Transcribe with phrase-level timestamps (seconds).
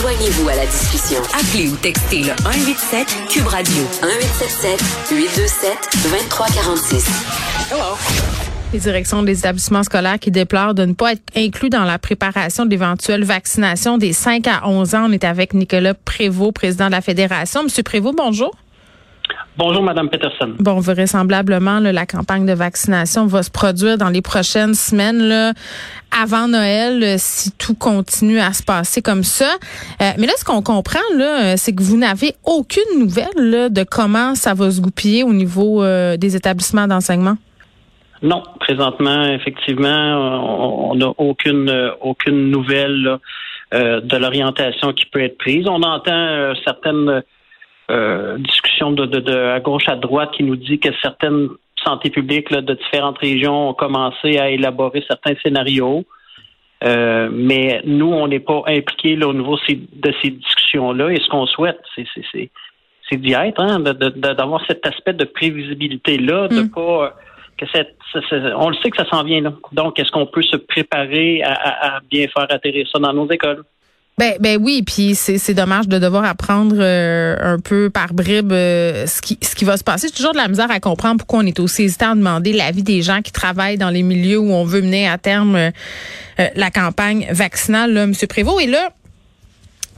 [0.00, 1.20] Joignez-vous à la discussion.
[1.34, 5.72] Appelez ou textez le 187 Cube Radio 1877 827
[6.04, 7.06] 2346.
[7.72, 7.82] Hello.
[8.72, 12.64] Les directions des établissements scolaires qui déplorent de ne pas être inclus dans la préparation
[12.64, 15.06] d'éventuelles vaccinations des 5 à 11 ans.
[15.08, 17.64] On est avec Nicolas Prévost, président de la Fédération.
[17.64, 18.52] Monsieur Prévost, bonjour.
[19.56, 20.54] Bonjour, Madame Peterson.
[20.58, 25.52] Bon, vraisemblablement, la campagne de vaccination va se produire dans les prochaines semaines, là,
[26.22, 29.50] avant Noël, si tout continue à se passer comme ça.
[30.00, 34.34] Euh, mais là, ce qu'on comprend, là, c'est que vous n'avez aucune nouvelle de comment
[34.34, 37.36] ça va se goupiller au niveau euh, des établissements d'enseignement?
[38.22, 43.18] Non, présentement, effectivement, on n'a aucune aucune nouvelle
[43.74, 45.68] euh, de l'orientation qui peut être prise.
[45.68, 47.22] On entend euh, certaines
[47.90, 51.48] euh, discussions de, de, à gauche à droite qui nous dit que certaines
[51.84, 56.04] santé publiques de différentes régions ont commencé à élaborer certains scénarios.
[56.82, 61.10] mais nous, on n'est pas impliqués au niveau de ces discussions-là.
[61.12, 66.70] Et ce qu'on souhaite, c'est d'y être, hein, d'avoir cet aspect de prévisibilité-là, de mm.
[66.70, 67.14] pas
[67.58, 67.96] que cette,
[68.56, 69.52] on le sait que ça s'en vient là.
[69.72, 73.64] Donc, est-ce qu'on peut se préparer à, bien faire atterrir ça dans nos écoles?
[74.18, 79.06] Ben, ben oui, puis c'est dommage de devoir apprendre euh, un peu par bribes euh,
[79.06, 80.08] ce qui ce qui va se passer.
[80.08, 82.82] C'est toujours de la misère à comprendre pourquoi on est aussi hésitant à demander l'avis
[82.82, 85.70] des gens qui travaillent dans les milieux où on veut mener à terme euh,
[86.56, 88.14] la campagne vaccinale, là, M.
[88.28, 88.60] Prévost.
[88.60, 88.90] Et là,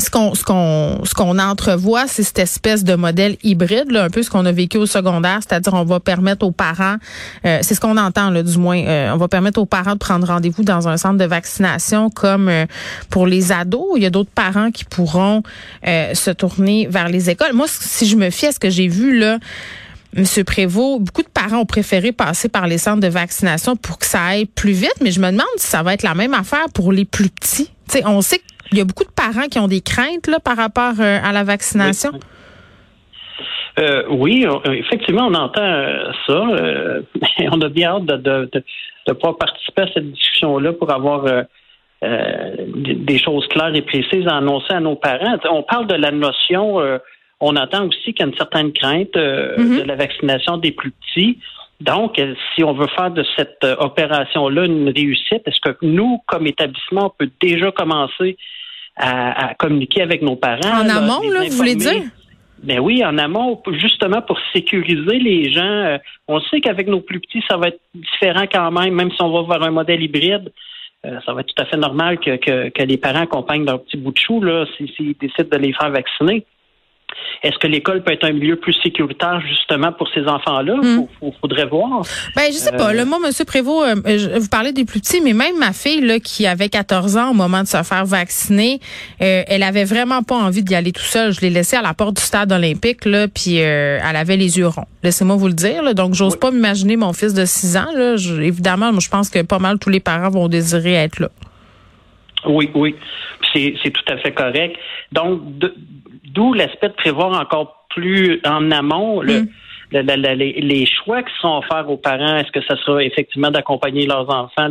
[0.00, 4.10] ce qu'on ce qu'on ce qu'on entrevoit, c'est cette espèce de modèle hybride, là, un
[4.10, 6.96] peu ce qu'on a vécu au secondaire, c'est-à-dire on va permettre aux parents,
[7.44, 9.98] euh, c'est ce qu'on entend là, du moins, euh, on va permettre aux parents de
[9.98, 12.66] prendre rendez-vous dans un centre de vaccination comme euh,
[13.10, 13.86] pour les ados.
[13.96, 15.42] Il y a d'autres parents qui pourront
[15.84, 17.52] se tourner vers les écoles.
[17.52, 19.38] Moi, si je me fie à ce que j'ai vu là.
[20.16, 24.06] Monsieur Prévost, beaucoup de parents ont préféré passer par les centres de vaccination pour que
[24.06, 26.66] ça aille plus vite, mais je me demande si ça va être la même affaire
[26.74, 27.70] pour les plus petits.
[28.06, 30.94] On sait que il y a beaucoup de parents qui ont des craintes par rapport
[31.00, 32.10] euh, à la vaccination.
[33.78, 36.40] Euh, oui, effectivement, on entend euh, ça.
[37.52, 41.24] on a bien hâte de, de, pouvoir participer à cette discussion-là pour avoir
[42.02, 45.38] des choses claires et précises à annoncer à nos parents.
[45.50, 46.78] On parle de la notion,
[47.40, 49.82] on entend aussi qu'il y a une certaine crainte mm-hmm.
[49.82, 51.38] de la vaccination des plus petits.
[51.80, 52.20] Donc,
[52.54, 57.24] si on veut faire de cette opération-là une réussite, est-ce que nous, comme établissement, on
[57.24, 58.36] peut déjà commencer
[58.98, 60.82] à, communiquer avec nos parents.
[60.82, 62.02] En amont, là, vous voulez dire?
[62.62, 65.62] Ben oui, en amont, justement pour sécuriser les gens.
[65.62, 69.22] Euh, on sait qu'avec nos plus petits, ça va être différent quand même, même si
[69.22, 70.52] on va vers un modèle hybride.
[71.06, 72.36] Euh, ça va être tout à fait normal que,
[72.68, 75.90] que, les parents accompagnent leur petit bout de chou là, s'ils décident de les faire
[75.90, 76.44] vacciner.
[77.42, 80.74] Est-ce que l'école peut être un milieu plus sécuritaire justement pour ces enfants-là?
[80.82, 81.30] Il hmm.
[81.40, 82.02] faudrait voir.
[82.34, 82.92] Ben, je sais pas.
[82.92, 83.32] Le moi, M.
[83.46, 87.16] Prévost, euh, vous parlez des plus petits, mais même ma fille là, qui avait 14
[87.16, 88.80] ans au moment de se faire vacciner,
[89.22, 91.32] euh, elle avait vraiment pas envie d'y aller tout seul.
[91.32, 94.58] Je l'ai laissée à la porte du stade olympique, là, puis euh, elle avait les
[94.58, 94.86] yeux ronds.
[95.04, 95.82] Laissez-moi vous le dire.
[95.84, 95.94] Là.
[95.94, 97.92] Donc, j'ose pas m'imaginer mon fils de 6 ans.
[97.94, 98.16] Là.
[98.42, 101.28] évidemment, moi, je pense que pas mal tous les parents vont désirer être là.
[102.46, 102.94] Oui, oui.
[103.52, 104.76] C'est tout à fait correct.
[105.12, 105.40] Donc,
[106.34, 109.48] D'où l'aspect de prévoir encore plus en amont le, mm.
[109.92, 112.36] les, choix qui sont offerts aux parents.
[112.36, 114.70] Est-ce que ça sera effectivement d'accompagner leurs enfants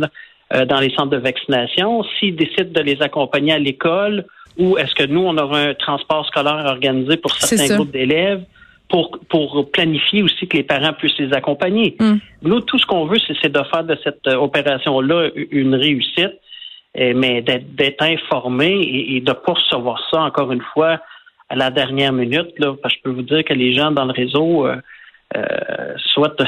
[0.54, 2.04] euh, dans les centres de vaccination?
[2.18, 4.24] S'ils décident de les accompagner à l'école,
[4.56, 8.42] ou est-ce que nous, on aura un transport scolaire organisé pour certains groupes d'élèves?
[8.88, 11.94] Pour, pour planifier aussi que les parents puissent les accompagner?
[12.00, 12.14] Mm.
[12.42, 16.40] Nous, tout ce qu'on veut, c'est de faire de cette euh, opération-là une réussite,
[17.14, 21.00] mais d'être informé et, et de recevoir ça, encore une fois,
[21.48, 24.04] à la dernière minute, là, parce que je peux vous dire que les gens dans
[24.04, 24.76] le réseau euh,
[25.36, 26.42] euh, souhaitent,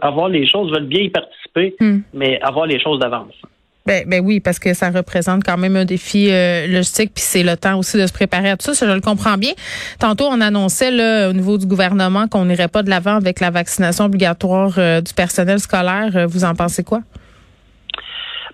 [0.00, 1.98] avoir les choses, veulent bien y participer, hmm.
[2.14, 3.34] mais avoir les choses d'avance.
[3.84, 7.44] Ben, ben oui, parce que ça représente quand même un défi euh, logistique, puis c'est
[7.44, 9.52] le temps aussi de se préparer à tout ça, ça je le comprends bien.
[10.00, 13.50] Tantôt, on annonçait là, au niveau du gouvernement qu'on n'irait pas de l'avant avec la
[13.50, 16.26] vaccination obligatoire du personnel scolaire.
[16.28, 17.02] Vous en pensez quoi?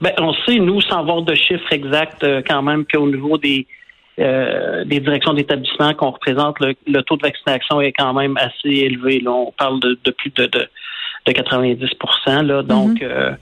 [0.03, 3.67] Ben, on sait, nous, sans avoir de chiffres exacts, quand même, qu'au niveau des,
[4.19, 9.21] euh, des directions d'établissement qu'on représente, le, taux de vaccination est quand même assez élevé.
[9.21, 9.31] Là.
[9.31, 11.81] On parle de, plus de, de, 90
[12.27, 12.63] là.
[12.63, 13.05] Donc, mm-hmm.
[13.05, 13.33] euh,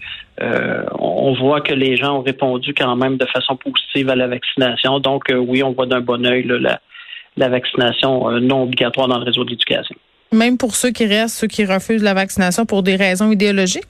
[0.40, 4.28] euh, on voit que les gens ont répondu quand même de façon positive à la
[4.28, 5.00] vaccination.
[5.00, 6.78] Donc, oui, on voit d'un bon œil la,
[7.36, 9.96] la vaccination non obligatoire dans le réseau d'éducation.
[10.32, 13.88] Même pour ceux qui restent, ceux qui refusent la vaccination pour des raisons idéologiques?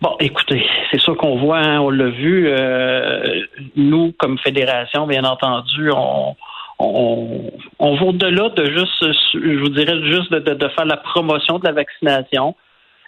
[0.00, 3.44] Bon, écoutez, c'est sûr qu'on voit, hein, on l'a vu, euh,
[3.76, 6.36] nous, comme fédération, bien entendu, on,
[6.78, 11.58] on, on va au-delà de juste, je vous dirais, juste de, de, faire la promotion
[11.58, 12.54] de la vaccination.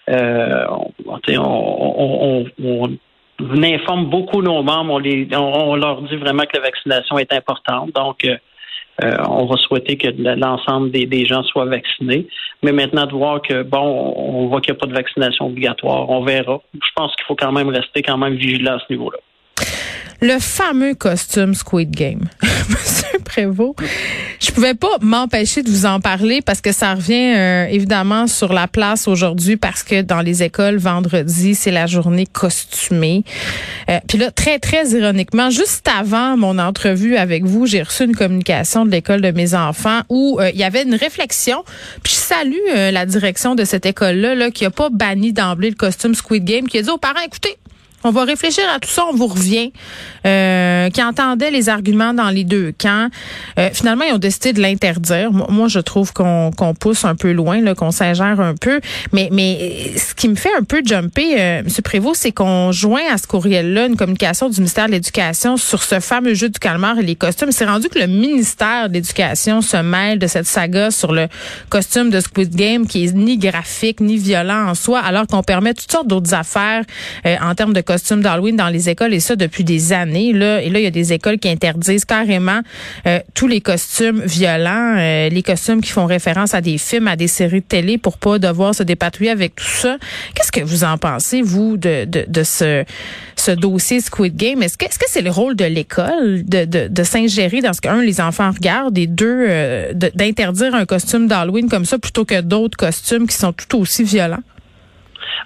[0.08, 0.64] Euh,
[1.06, 2.99] on, on,
[3.62, 4.94] informe beaucoup nos membres.
[4.94, 7.93] On, les, on, leur dit vraiment que la vaccination est importante.
[7.94, 8.37] Donc, euh,
[9.03, 12.27] euh, on va souhaiter que l'ensemble des, gens soient vaccinés.
[12.62, 16.11] Mais maintenant, de voir que, bon, on voit qu'il n'y a pas de vaccination obligatoire,
[16.11, 16.61] on verra.
[16.75, 19.19] Je pense qu'il faut quand même rester quand même vigilant à ce niveau-là.
[20.21, 22.25] Le fameux costume Squid Game.
[22.69, 23.77] Monsieur Prévost,
[24.41, 28.53] je pouvais pas m'empêcher de vous en parler parce que ça revient euh, évidemment sur
[28.53, 33.23] la place aujourd'hui parce que dans les écoles vendredi, c'est la journée costumée.
[33.90, 38.17] Euh, puis là très très ironiquement, juste avant mon entrevue avec vous, j'ai reçu une
[38.17, 41.64] communication de l'école de mes enfants où euh, il y avait une réflexion.
[42.02, 45.70] Puis je salue la direction de cette école là, là qui a pas banni d'emblée
[45.70, 47.56] le costume Squid Game, qui a dit aux parents écoutez,
[48.05, 49.73] on va réfléchir à tout ça, on vous revient.
[50.27, 53.09] Euh, qui entendait les arguments dans les deux camps.
[53.59, 55.31] Euh, finalement, ils ont décidé de l'interdire.
[55.33, 58.81] Moi, je trouve qu'on pousse un peu loin, qu'on s'ingère un peu.
[59.12, 61.67] Mais, mais ce qui me fait un peu jumper, euh, M.
[61.85, 66.01] Prévost, c'est qu'on joint à ce courriel-là une communication du ministère de l'Éducation sur ce
[66.01, 67.53] fameux jeu du calmar et les costumes.
[67.53, 71.29] C'est rendu que le ministère de l'Éducation se mêle de cette saga sur le
[71.71, 75.75] costume de Squid Game qui est ni graphique ni violent en soi, alors qu'on permet
[75.75, 76.83] toutes sortes d'autres affaires
[77.25, 80.32] euh, en termes de costumes d'Halloween dans les écoles et ça depuis des années.
[80.35, 82.61] Là, et là, il y a des écoles qui interdisent carrément
[83.06, 87.17] euh, tous les costumes violents, euh, les costumes qui font référence à des films, à
[87.17, 89.96] des séries de télé pour pas devoir se dépatouiller avec tout ça.
[90.35, 92.85] Qu'est-ce que vous en pensez, vous, de, de, ce,
[93.37, 94.62] ce dossier Squid Game?
[94.62, 97.81] Est-ce que est-ce que c'est le rôle de l'école de, de, de s'ingérer dans ce
[97.81, 102.41] qu'un, les enfants regardent et deux, euh, d'interdire un costume d'Halloween comme ça plutôt que
[102.41, 104.44] d'autres costumes qui sont tout aussi violents?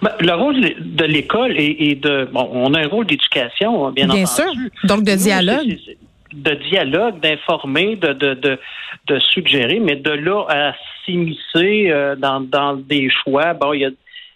[0.01, 4.07] Ben, le rôle de l'école et, de bon, on a un rôle d'éducation, hein, bien,
[4.09, 4.53] bien sûr.
[4.85, 5.79] Donc de dialogue.
[6.33, 8.59] de dialogue, d'informer, de, de, de,
[9.07, 10.75] de, suggérer, mais de là à
[11.05, 13.95] s'immiscer euh, dans, dans des choix, bon, il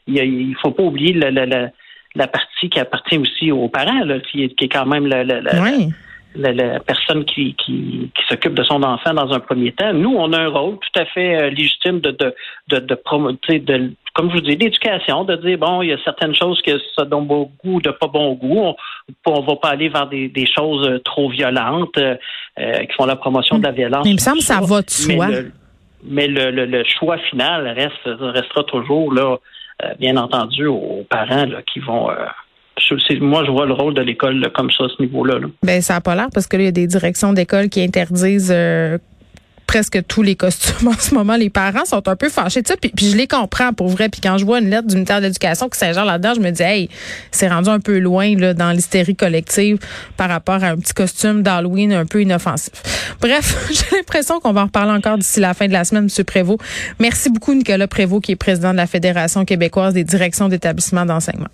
[0.09, 1.71] y a, il, faut pas oublier la, la, la,
[2.15, 5.25] la, partie qui appartient aussi aux parents, là, qui, est, qui est quand même la,
[5.25, 9.93] la, la, personne qui, qui, qui s'occupe de son enfant dans un premier temps.
[9.93, 12.35] Nous, on a un rôle tout à fait euh, légitime de, de,
[12.69, 16.35] de, de, de comme je vous dis, d'éducation, de dire, bon, il y a certaines
[16.35, 18.73] choses que ça donne bon goût, de pas bon goût.
[19.27, 22.17] On ne va pas aller vers des, des choses euh, trop violentes euh,
[22.59, 24.05] euh, qui font la promotion de la violence.
[24.05, 25.29] Mais il me semble que ça va de soi.
[26.03, 29.37] Mais le, le, le, choix final reste, restera toujours, là,
[29.99, 32.09] bien entendu, aux parents là, qui vont...
[33.21, 35.41] moi, je vois le rôle de l'école comme ça à ce niveau-là.
[35.41, 35.49] Là.
[35.63, 38.55] Ben, ça n'a pas l'air parce qu'il y a des directions d'école qui interdisent
[39.67, 41.37] presque tous les costumes en ce moment.
[41.37, 42.77] Les parents sont un peu fâchés de ça.
[42.77, 44.09] Puis, je les comprends pour vrai.
[44.09, 46.51] Puis quand je vois une lettre du ministère de l'Éducation qui s'ingère là-dedans, je me
[46.51, 46.89] dis, hey,
[47.31, 49.79] c'est rendu un peu loin là, dans l'hystérie collective
[50.17, 52.73] par rapport à un petit costume d'Halloween un peu inoffensif.
[53.21, 56.25] Bref, j'ai l'impression qu'on va en reparler encore d'ici la fin de la semaine, M.
[56.25, 56.61] Prévost.
[56.99, 61.49] Merci beaucoup, Nicolas Prévost, qui est président de la Fédération québécoise des directions d'établissements d'enseignement.